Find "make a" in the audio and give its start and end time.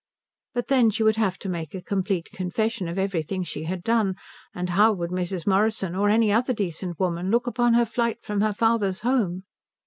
1.47-1.79